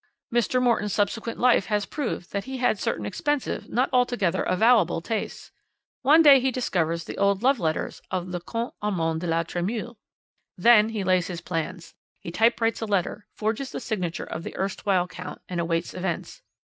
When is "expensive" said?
3.05-3.69